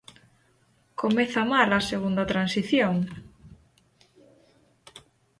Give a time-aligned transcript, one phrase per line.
[1.01, 2.95] Comeza mal a segunda transición...